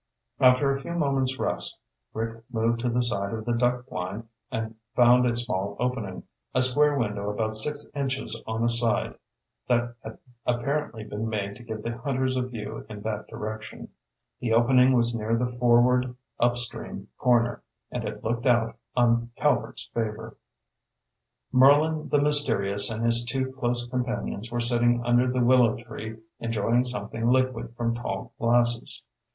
After 0.39 0.71
a 0.71 0.81
few 0.81 0.93
moments' 0.93 1.37
rest, 1.37 1.79
Rick 2.11 2.43
moved 2.51 2.79
to 2.79 2.89
the 2.89 3.03
side 3.03 3.35
of 3.35 3.45
the 3.45 3.53
duck 3.53 3.85
blind 3.85 4.27
and 4.51 4.73
found 4.95 5.27
a 5.27 5.35
small 5.35 5.77
opening, 5.79 6.23
a 6.55 6.63
square 6.63 6.97
window 6.97 7.29
about 7.29 7.53
six 7.53 7.87
inches 7.93 8.41
on 8.47 8.63
a 8.63 8.67
side, 8.69 9.13
that 9.67 9.93
had 10.03 10.17
apparently 10.43 11.03
been 11.03 11.29
made 11.29 11.55
to 11.55 11.63
give 11.63 11.83
the 11.83 11.95
hunters 11.99 12.35
a 12.35 12.41
view 12.41 12.83
in 12.89 13.01
that 13.01 13.27
direction. 13.27 13.89
The 14.39 14.53
opening 14.53 14.93
was 14.93 15.13
near 15.13 15.37
the 15.37 15.45
forward, 15.45 16.15
upstream 16.39 17.09
corner, 17.19 17.61
and 17.91 18.03
it 18.03 18.23
looked 18.23 18.47
out 18.47 18.77
on 18.95 19.29
Calvert's 19.35 19.85
Favor. 19.93 20.35
Merlin 21.51 22.09
the 22.09 22.19
mysterious 22.23 22.89
and 22.89 23.05
his 23.05 23.23
two 23.23 23.51
close 23.53 23.85
companions 23.85 24.51
were 24.51 24.59
sitting 24.61 25.03
under 25.05 25.27
the 25.27 25.43
willow 25.45 25.75
tree 25.75 26.17
enjoying 26.39 26.85
something 26.85 27.23
liquid 27.27 27.75
from 27.75 27.93
tall 27.93 28.33
glasses. 28.39 29.05